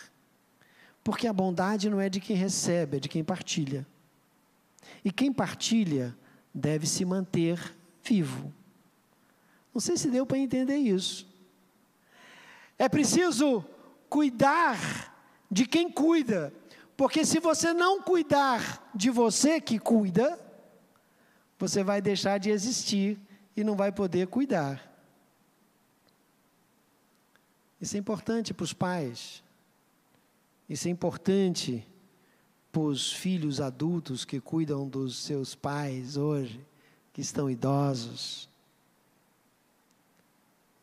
[1.03, 3.87] Porque a bondade não é de quem recebe, é de quem partilha.
[5.05, 6.17] E quem partilha
[6.53, 8.53] deve se manter vivo.
[9.73, 11.27] Não sei se deu para entender isso.
[12.79, 13.65] É preciso
[14.09, 14.77] cuidar
[15.51, 16.53] de quem cuida,
[16.97, 20.39] porque se você não cuidar de você que cuida,
[21.59, 23.19] você vai deixar de existir
[23.57, 24.91] e não vai poder cuidar.
[27.81, 29.43] Isso é importante para os pais.
[30.69, 31.87] Isso é importante
[32.71, 36.65] para os filhos adultos que cuidam dos seus pais hoje,
[37.13, 38.50] que estão idosos.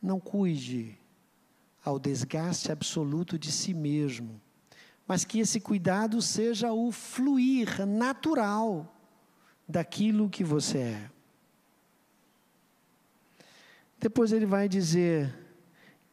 [0.01, 0.97] Não cuide
[1.83, 4.41] ao desgaste absoluto de si mesmo,
[5.07, 8.93] mas que esse cuidado seja o fluir natural
[9.67, 11.11] daquilo que você é.
[13.99, 15.33] Depois ele vai dizer: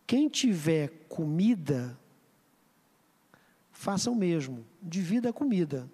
[0.06, 1.98] quem tiver comida,
[3.72, 5.90] faça o mesmo, divida a comida.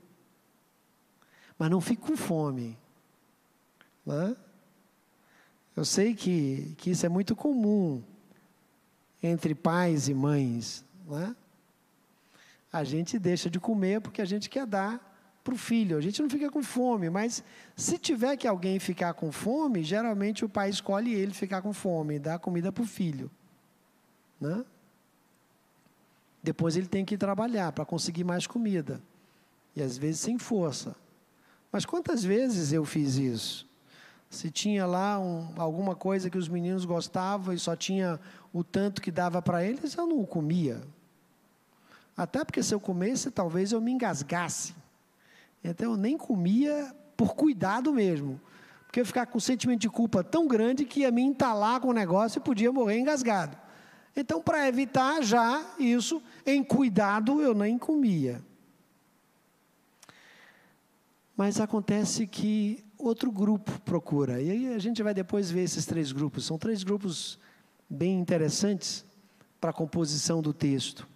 [1.58, 2.78] Mas não fique com fome.
[4.06, 4.36] Né?
[5.80, 8.02] Eu sei que, que isso é muito comum
[9.22, 10.84] entre pais e mães.
[11.08, 11.34] Né?
[12.70, 15.00] A gente deixa de comer porque a gente quer dar
[15.42, 15.96] para o filho.
[15.96, 17.42] A gente não fica com fome, mas
[17.74, 22.18] se tiver que alguém ficar com fome, geralmente o pai escolhe ele ficar com fome,
[22.18, 23.30] dá comida para o filho.
[24.38, 24.62] Né?
[26.42, 29.00] Depois ele tem que trabalhar para conseguir mais comida.
[29.74, 30.94] E às vezes sem força.
[31.72, 33.69] Mas quantas vezes eu fiz isso?
[34.30, 38.20] Se tinha lá um, alguma coisa que os meninos gostavam e só tinha
[38.52, 40.80] o tanto que dava para eles, eu não comia.
[42.16, 44.74] Até porque se eu comesse, talvez eu me engasgasse.
[45.64, 48.40] Então eu nem comia por cuidado mesmo.
[48.86, 51.88] Porque eu ficava com um sentimento de culpa tão grande que ia me entalar com
[51.88, 53.56] o negócio e podia morrer engasgado.
[54.16, 58.42] Então, para evitar já isso, em cuidado eu nem comia.
[61.36, 64.40] Mas acontece que outro grupo procura.
[64.40, 66.44] E aí a gente vai depois ver esses três grupos.
[66.44, 67.38] São três grupos
[67.88, 69.04] bem interessantes
[69.60, 71.06] para a composição do texto.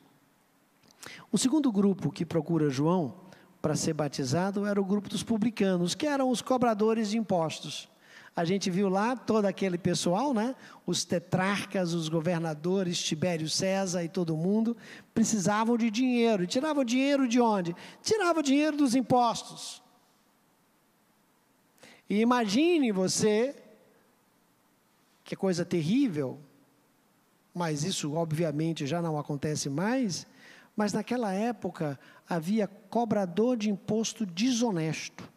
[1.30, 3.14] O segundo grupo que procura João
[3.60, 7.88] para ser batizado era o grupo dos publicanos, que eram os cobradores de impostos.
[8.36, 10.56] A gente viu lá todo aquele pessoal, né?
[10.84, 14.76] Os tetrarcas, os governadores, Tibério César e todo mundo
[15.14, 16.42] precisavam de dinheiro.
[16.42, 17.76] E tiravam dinheiro de onde?
[18.02, 19.83] Tiravam dinheiro dos impostos.
[22.08, 23.56] E imagine você,
[25.22, 26.38] que coisa terrível,
[27.54, 30.26] mas isso obviamente já não acontece mais,
[30.76, 35.28] mas naquela época havia cobrador de imposto desonesto,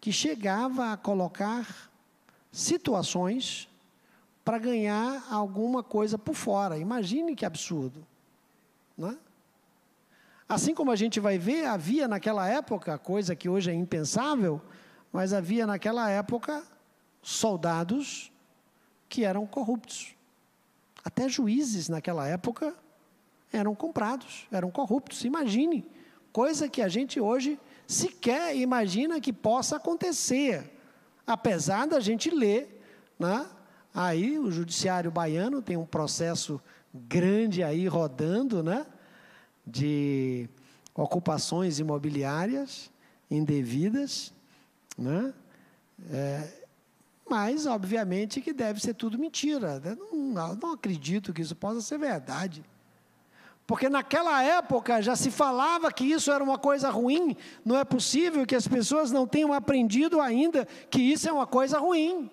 [0.00, 1.90] que chegava a colocar
[2.50, 3.68] situações
[4.44, 6.78] para ganhar alguma coisa por fora.
[6.78, 8.06] Imagine que absurdo.
[8.96, 9.16] Não é?
[10.48, 14.60] Assim como a gente vai ver, havia naquela época, coisa que hoje é impensável,
[15.12, 16.62] mas havia naquela época
[17.22, 18.32] soldados
[19.08, 20.14] que eram corruptos.
[21.04, 22.74] Até juízes naquela época
[23.52, 25.24] eram comprados, eram corruptos.
[25.24, 25.86] Imagine,
[26.32, 30.70] coisa que a gente hoje sequer imagina que possa acontecer,
[31.26, 32.80] apesar da gente ler,
[33.18, 33.46] né?
[33.92, 36.60] Aí o judiciário baiano tem um processo
[36.94, 38.86] grande aí rodando, né?
[39.66, 40.48] De
[40.94, 42.90] ocupações imobiliárias
[43.28, 44.32] indevidas,
[45.00, 45.32] né?
[46.10, 46.60] É,
[47.28, 49.80] mas, obviamente, que deve ser tudo mentira.
[50.12, 52.64] Não, não acredito que isso possa ser verdade.
[53.66, 58.44] Porque naquela época já se falava que isso era uma coisa ruim, não é possível
[58.44, 62.28] que as pessoas não tenham aprendido ainda que isso é uma coisa ruim.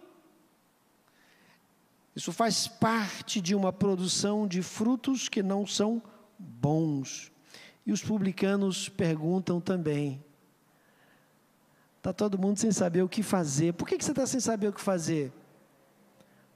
[2.15, 6.01] Isso faz parte de uma produção de frutos que não são
[6.39, 7.31] bons.
[7.85, 10.25] E os publicanos perguntam também:
[12.07, 13.73] está todo mundo sem saber o que fazer.
[13.73, 15.31] Por que, que você está sem saber o que fazer?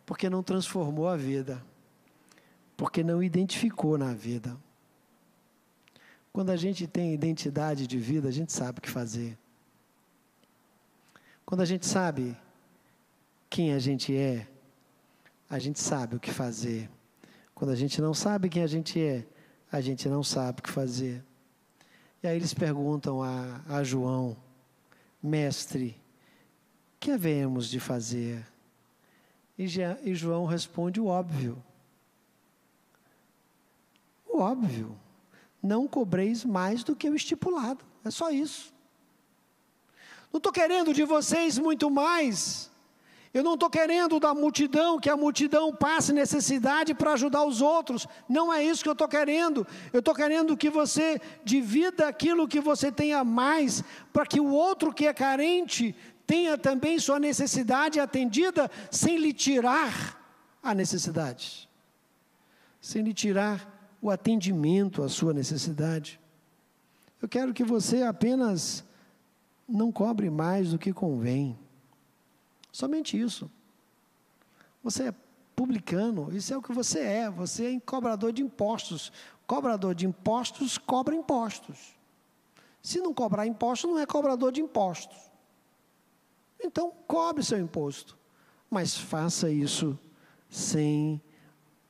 [0.05, 1.61] Porque não transformou a vida,
[2.77, 4.57] porque não identificou na vida.
[6.31, 9.37] Quando a gente tem identidade de vida, a gente sabe o que fazer.
[11.45, 12.37] Quando a gente sabe
[13.49, 14.47] quem a gente é,
[15.49, 16.89] a gente sabe o que fazer.
[17.53, 19.27] Quando a gente não sabe quem a gente é,
[19.69, 21.21] a gente não sabe o que fazer.
[22.23, 24.37] E aí eles perguntam a, a João,
[25.21, 25.99] mestre,
[26.99, 28.45] que havemos de fazer?
[29.57, 29.65] E,
[30.03, 31.61] e João responde o óbvio.
[34.27, 34.97] O óbvio
[35.61, 37.83] não cobreis mais do que o estipulado.
[38.03, 38.73] É só isso.
[40.31, 42.70] Não estou querendo de vocês muito mais.
[43.33, 48.05] Eu não estou querendo da multidão que a multidão passe necessidade para ajudar os outros.
[48.27, 49.65] Não é isso que eu estou querendo.
[49.93, 54.93] Eu estou querendo que você divida aquilo que você tenha mais, para que o outro
[54.93, 55.95] que é carente
[56.27, 60.19] tenha também sua necessidade atendida, sem lhe tirar
[60.61, 61.69] a necessidade,
[62.81, 66.19] sem lhe tirar o atendimento à sua necessidade.
[67.21, 68.83] Eu quero que você apenas
[69.67, 71.57] não cobre mais do que convém.
[72.71, 73.49] Somente isso.
[74.83, 75.15] Você é
[75.55, 77.29] publicano, isso é o que você é.
[77.29, 79.11] Você é cobrador de impostos.
[79.45, 81.95] Cobrador de impostos cobra impostos.
[82.81, 85.17] Se não cobrar imposto, não é cobrador de impostos.
[86.59, 88.17] Então, cobre seu imposto.
[88.69, 89.99] Mas faça isso
[90.49, 91.21] sem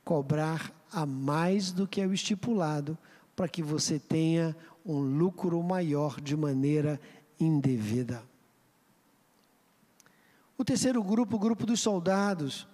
[0.04, 2.98] cobrar a mais do que é o estipulado,
[3.34, 4.54] para que você tenha
[4.84, 7.00] um lucro maior de maneira
[7.40, 8.22] indevida.
[10.62, 12.68] O terceiro grupo, o grupo dos soldados.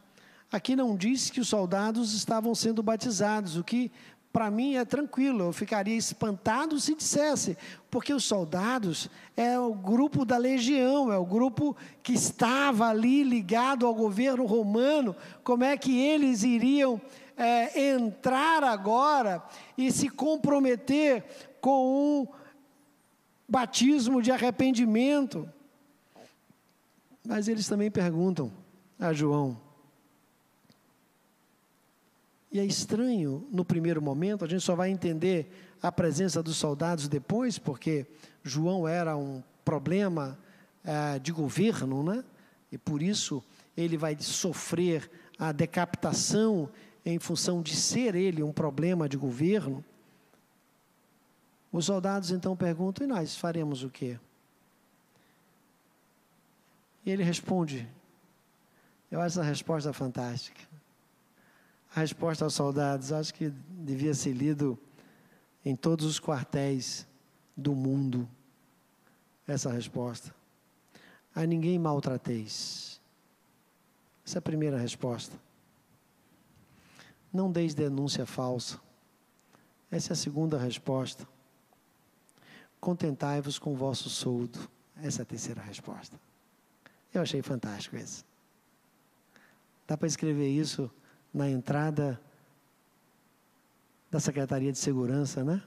[0.52, 3.90] Aqui não diz que os soldados estavam sendo batizados, o que
[4.30, 7.56] para mim é tranquilo, eu ficaria espantado se dissesse,
[7.90, 13.86] porque os soldados é o grupo da legião, é o grupo que estava ali ligado
[13.86, 17.00] ao governo romano, como é que eles iriam
[17.38, 19.42] é, entrar agora
[19.78, 21.24] e se comprometer
[21.58, 22.28] com um
[23.48, 25.48] batismo de arrependimento?
[27.28, 28.50] Mas eles também perguntam
[28.98, 29.60] a João,
[32.50, 35.50] e é estranho no primeiro momento, a gente só vai entender
[35.82, 38.06] a presença dos soldados depois, porque
[38.42, 40.38] João era um problema
[40.82, 42.24] é, de governo, né?
[42.72, 43.44] E por isso
[43.76, 46.70] ele vai sofrer a decapitação
[47.04, 49.84] em função de ser ele um problema de governo.
[51.70, 54.18] Os soldados então perguntam: e nós faremos o quê?
[57.08, 57.88] E ele responde:
[59.10, 60.60] eu acho essa resposta fantástica.
[61.96, 64.78] A resposta aos soldados, acho que devia ser lido
[65.64, 67.06] em todos os quartéis
[67.56, 68.28] do mundo.
[69.46, 70.34] Essa resposta.
[71.34, 73.00] A ninguém maltrateis.
[74.26, 75.34] Essa é a primeira resposta.
[77.32, 78.78] Não deis denúncia falsa.
[79.90, 81.26] Essa é a segunda resposta.
[82.78, 84.58] Contentai-vos com o vosso soldo.
[85.02, 86.27] Essa é a terceira resposta.
[87.18, 88.24] Eu achei fantástico esse.
[89.88, 90.88] Dá para escrever isso
[91.34, 92.20] na entrada
[94.08, 95.60] da Secretaria de Segurança, né?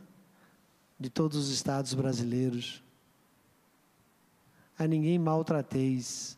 [0.98, 2.82] De todos os estados brasileiros.
[4.80, 6.38] A ninguém maltrateis.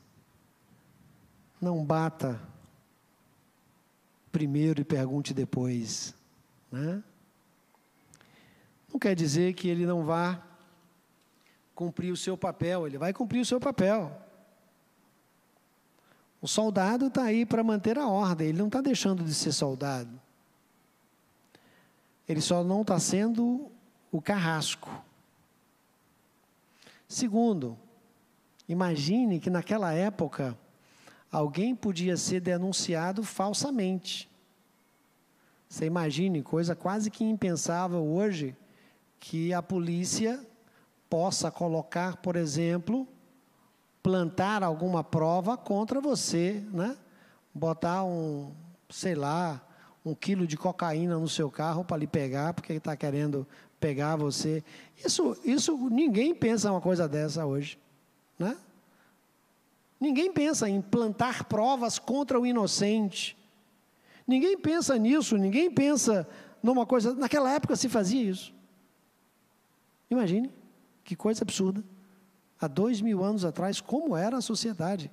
[1.61, 2.41] Não bata
[4.31, 6.15] primeiro e pergunte depois,
[6.71, 7.03] né?
[8.91, 10.41] Não quer dizer que ele não vá
[11.75, 14.23] cumprir o seu papel, ele vai cumprir o seu papel.
[16.43, 20.19] O soldado está aí para manter a ordem, ele não está deixando de ser soldado.
[22.27, 23.71] Ele só não está sendo
[24.11, 24.89] o carrasco.
[27.07, 27.77] Segundo,
[28.67, 30.57] imagine que naquela época
[31.31, 34.29] alguém podia ser denunciado falsamente.
[35.69, 38.53] Você imagine, coisa quase que impensável hoje,
[39.17, 40.45] que a polícia
[41.09, 43.07] possa colocar, por exemplo,
[44.03, 46.97] plantar alguma prova contra você, né?
[47.53, 48.51] Botar um,
[48.89, 49.65] sei lá,
[50.05, 53.47] um quilo de cocaína no seu carro para lhe pegar, porque ele está querendo
[53.79, 54.61] pegar você.
[55.03, 57.79] Isso, isso ninguém pensa uma coisa dessa hoje,
[58.37, 58.57] né?
[60.01, 63.37] Ninguém pensa em plantar provas contra o inocente.
[64.27, 66.27] Ninguém pensa nisso, ninguém pensa
[66.61, 67.13] numa coisa.
[67.15, 68.53] Naquela época se fazia isso.
[70.09, 70.51] Imagine,
[71.05, 71.81] que coisa absurda
[72.63, 75.11] há dois mil anos atrás, como era a sociedade.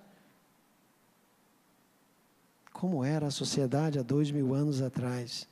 [2.73, 5.49] Como era a sociedade há dois mil anos atrás.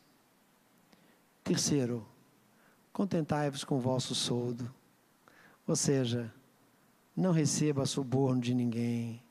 [1.43, 2.07] Terceiro,
[2.93, 4.73] contentai-vos com o vosso soldo.
[5.67, 6.33] Ou seja,
[7.17, 9.23] não receba suborno de ninguém.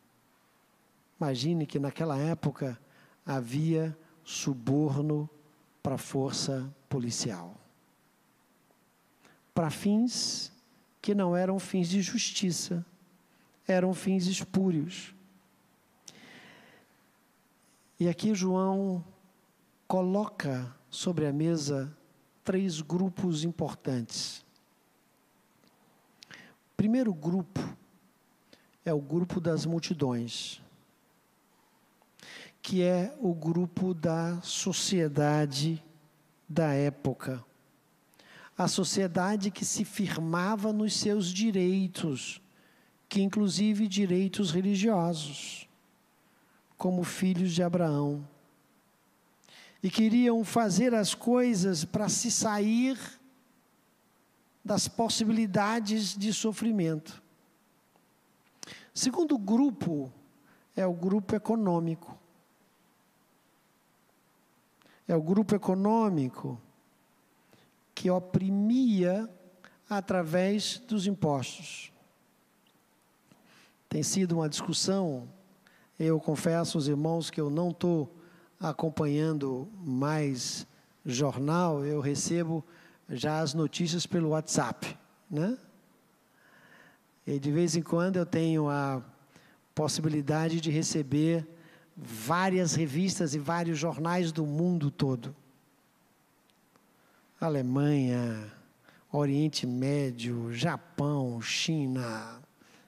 [1.19, 2.77] Imagine que naquela época
[3.25, 5.29] havia suborno
[5.81, 7.55] para a força policial.
[9.53, 10.51] Para fins
[11.07, 12.85] que não eram fins de justiça,
[13.65, 15.15] eram fins espúrios.
[17.97, 19.01] E aqui João
[19.87, 21.95] coloca sobre a mesa
[22.43, 24.45] três grupos importantes.
[26.75, 27.61] Primeiro grupo
[28.83, 30.61] é o grupo das multidões,
[32.61, 35.81] que é o grupo da sociedade
[36.49, 37.46] da época
[38.57, 42.41] a sociedade que se firmava nos seus direitos,
[43.07, 45.69] que inclusive direitos religiosos,
[46.75, 48.27] como filhos de Abraão.
[49.83, 52.97] E queriam fazer as coisas para se sair
[54.65, 57.21] das possibilidades de sofrimento.
[58.91, 60.11] Segundo grupo
[60.75, 62.17] é o grupo econômico.
[65.07, 66.59] É o grupo econômico
[67.97, 69.27] que oprimia
[69.89, 71.91] através dos impostos.
[73.89, 75.27] Tem sido uma discussão
[75.99, 78.15] Eu confesso aos irmãos que eu não estou
[78.59, 80.67] acompanhando mais
[81.03, 82.63] jornal, eu recebo
[83.09, 84.95] já as notícias pelo WhatsApp,
[85.27, 85.57] né?
[87.25, 89.01] E de vez em quando eu tenho a
[89.73, 91.47] possibilidade de receber
[91.95, 95.35] várias revistas e vários jornais do mundo todo.
[97.39, 98.51] Alemanha,
[99.11, 102.41] Oriente Médio, Japão, China,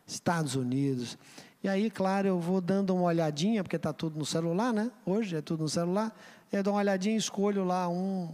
[0.08, 1.18] Estados Unidos.
[1.64, 4.91] E aí, claro, eu vou dando uma olhadinha, porque está tudo no celular, né?
[5.06, 6.16] Hoje é tudo no celular.
[6.52, 8.30] Eu dou uma olhadinha e escolho lá um,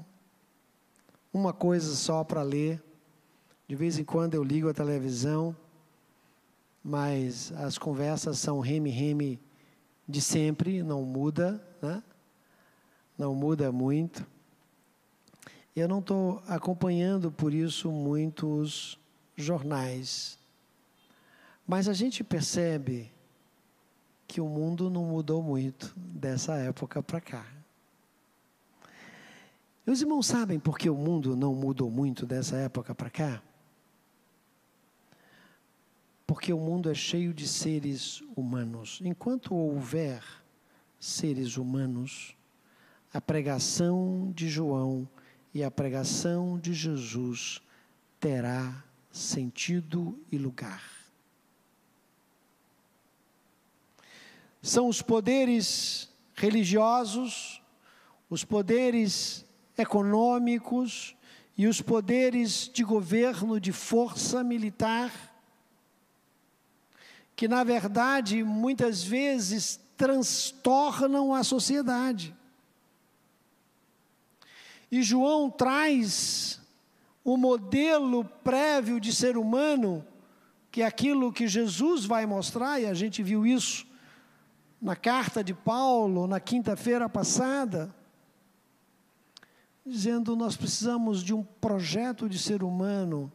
[1.33, 2.81] uma coisa só para ler.
[3.67, 5.55] De vez em quando eu ligo a televisão,
[6.83, 9.39] mas as conversas são reme-reme
[10.07, 12.01] de sempre, não muda, né?
[13.17, 14.25] Não muda muito.
[15.75, 18.97] Eu não estou acompanhando, por isso, muitos
[19.35, 20.39] jornais.
[21.67, 23.11] Mas a gente percebe
[24.25, 27.45] que o mundo não mudou muito dessa época para cá.
[29.85, 33.43] E os irmãos sabem por que o mundo não mudou muito dessa época para cá?
[36.25, 38.99] Porque o mundo é cheio de seres humanos.
[39.03, 40.23] Enquanto houver
[40.99, 42.33] seres humanos,
[43.13, 45.07] a pregação de João
[45.55, 47.61] e a pregação de Jesus
[48.19, 50.83] terá sentido e lugar.
[54.61, 57.61] São os poderes religiosos,
[58.29, 59.45] os poderes
[59.77, 61.15] econômicos
[61.57, 65.09] e os poderes de governo de força militar,
[67.33, 72.35] que na verdade muitas vezes transtornam a sociedade.
[74.95, 76.61] E João traz
[77.21, 80.07] o modelo prévio de ser humano,
[80.71, 83.85] que é aquilo que Jesus vai mostrar, e a gente viu isso
[84.81, 87.93] na carta de Paulo, na quinta-feira passada,
[89.85, 93.29] dizendo: nós precisamos de um projeto de ser humano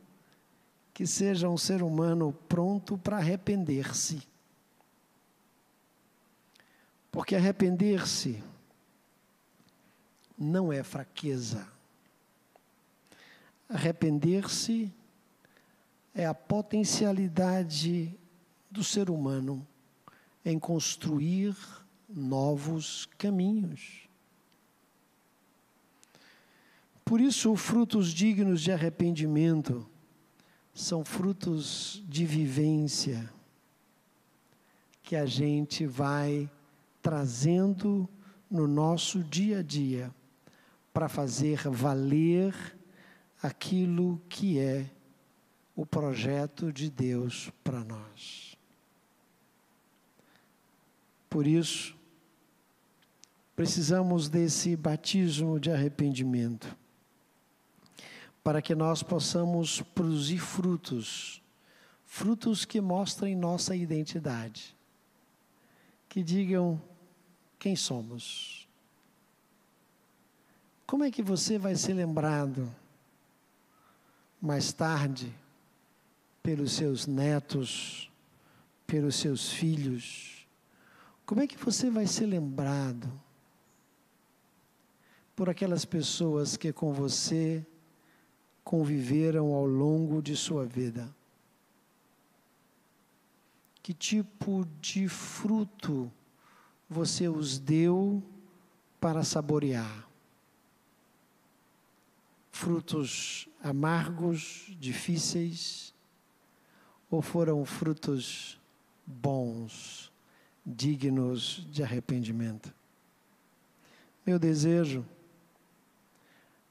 [0.95, 4.27] que seja um ser humano pronto para arrepender-se.
[7.13, 8.43] Porque arrepender-se
[10.41, 11.69] não é fraqueza.
[13.69, 14.91] Arrepender-se
[16.15, 18.19] é a potencialidade
[18.71, 19.67] do ser humano
[20.43, 21.55] em construir
[22.09, 24.09] novos caminhos.
[27.05, 29.87] Por isso, frutos dignos de arrependimento
[30.73, 33.31] são frutos de vivência
[35.03, 36.49] que a gente vai
[37.03, 38.09] trazendo
[38.51, 40.15] no nosso dia a dia
[41.01, 42.55] para fazer valer
[43.43, 44.85] aquilo que é
[45.75, 48.55] o projeto de Deus para nós.
[51.31, 51.97] Por isso,
[53.57, 56.77] precisamos desse batismo de arrependimento,
[58.45, 61.43] para que nós possamos produzir frutos,
[62.05, 64.77] frutos que mostrem nossa identidade,
[66.11, 66.79] que digam
[67.59, 68.60] quem somos
[70.91, 72.69] como é que você vai ser lembrado
[74.43, 75.33] mais tarde
[76.43, 78.11] pelos seus netos,
[78.89, 80.49] pelos seus filhos?
[81.25, 83.09] Como é que você vai ser lembrado
[85.37, 87.65] por aquelas pessoas que com você
[88.65, 91.09] conviveram ao longo de sua vida?
[93.81, 96.11] Que tipo de fruto
[96.89, 98.21] você os deu
[99.01, 100.10] para saborear?
[102.61, 105.95] Frutos amargos, difíceis,
[107.11, 108.61] ou foram frutos
[109.07, 110.13] bons,
[110.65, 112.71] dignos de arrependimento?
[114.27, 115.07] Meu desejo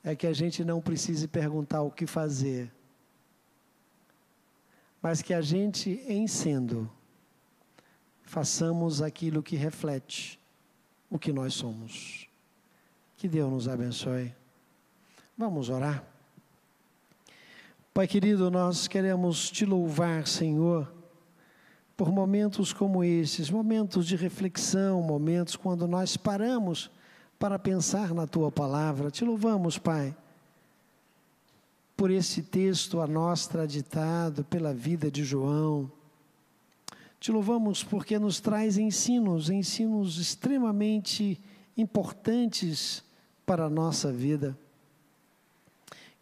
[0.03, 2.71] é que a gente não precise perguntar o que fazer,
[5.01, 6.87] mas que a gente, em sendo,
[8.21, 10.39] façamos aquilo que reflete
[11.09, 12.29] o que nós somos.
[13.17, 14.37] Que Deus nos abençoe.
[15.39, 16.03] Vamos orar.
[17.93, 20.91] Pai querido, nós queremos te louvar, Senhor,
[21.95, 26.91] por momentos como esses, momentos de reflexão, momentos quando nós paramos
[27.39, 29.09] para pensar na tua palavra.
[29.09, 30.13] Te louvamos, Pai,
[31.95, 35.89] por esse texto a nós traditado pela vida de João.
[37.17, 41.39] Te louvamos porque nos traz ensinos, ensinos extremamente
[41.77, 43.01] importantes
[43.45, 44.57] para a nossa vida.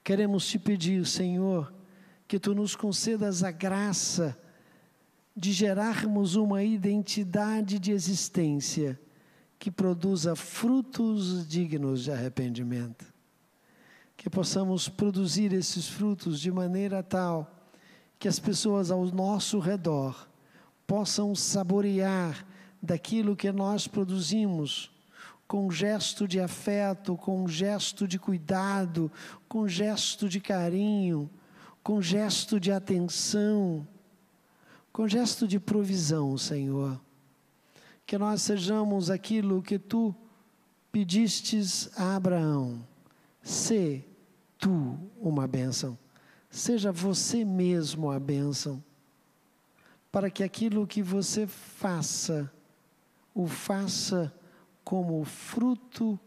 [0.07, 1.73] Queremos te pedir, Senhor,
[2.29, 4.39] que tu nos concedas a graça
[5.35, 8.97] de gerarmos uma identidade de existência
[9.59, 13.05] que produza frutos dignos de arrependimento.
[14.15, 17.67] Que possamos produzir esses frutos de maneira tal
[18.17, 20.29] que as pessoas ao nosso redor
[20.87, 22.47] possam saborear
[22.81, 24.89] daquilo que nós produzimos
[25.47, 29.11] com um gesto de afeto, com um gesto de cuidado,
[29.47, 31.29] com um gesto de carinho,
[31.81, 33.87] com gesto de atenção,
[34.91, 36.99] com gesto de provisão, Senhor.
[38.05, 40.13] Que nós sejamos aquilo que tu
[40.91, 42.85] pedistes a Abraão.
[43.41, 44.03] Se
[44.57, 45.97] tu uma bênção.
[46.49, 48.83] Seja você mesmo a bênção.
[50.11, 52.51] Para que aquilo que você faça,
[53.33, 54.33] o faça
[54.87, 56.17] como fruto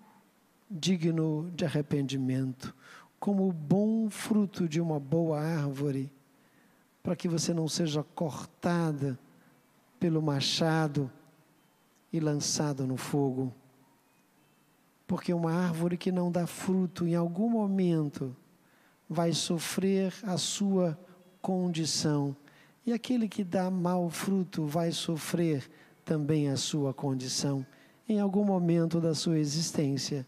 [0.71, 2.77] digno de arrependimento,
[3.19, 6.13] como bom fruto de uma boa árvore,
[7.03, 9.19] para que você não seja cortada
[9.99, 11.11] pelo machado
[12.13, 13.51] e lançada no fogo.
[15.07, 18.37] Porque uma árvore que não dá fruto, em algum momento,
[19.09, 21.01] vai sofrer a sua
[21.41, 22.37] condição.
[22.85, 25.67] E aquele que dá mau fruto vai sofrer
[26.05, 27.65] também a sua condição
[28.13, 30.27] em algum momento da sua existência.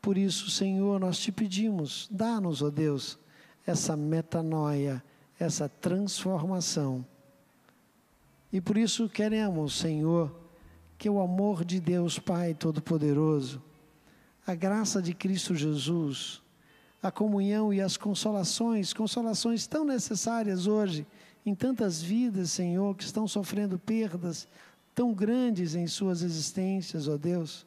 [0.00, 3.18] Por isso, Senhor, nós te pedimos, dá-nos, ó oh Deus,
[3.66, 5.02] essa metanoia,
[5.38, 7.04] essa transformação.
[8.52, 10.34] E por isso queremos, Senhor,
[10.96, 13.62] que o amor de Deus Pai Todo-Poderoso,
[14.46, 16.42] a graça de Cristo Jesus,
[17.02, 21.06] a comunhão e as consolações, consolações tão necessárias hoje
[21.44, 24.46] em tantas vidas, Senhor, que estão sofrendo perdas,
[25.00, 27.66] tão grandes em suas existências, ó Deus,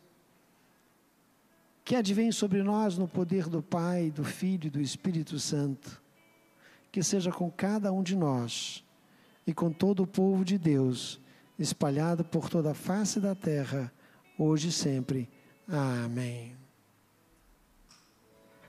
[1.83, 5.99] que advém sobre nós no poder do Pai, do Filho e do Espírito Santo,
[6.91, 8.85] que seja com cada um de nós
[9.47, 11.19] e com todo o povo de Deus,
[11.57, 13.91] espalhado por toda a face da terra,
[14.37, 15.27] hoje e sempre.
[15.67, 16.62] Amém.